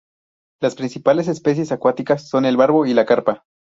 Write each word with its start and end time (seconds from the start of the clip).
Las 0.63 0.73
principales 0.73 1.27
especies 1.27 1.71
acuáticas 1.71 2.27
son 2.27 2.45
el 2.45 2.57
barbo 2.57 2.87
y 2.87 2.95
la 2.95 3.05
carpa. 3.05 3.45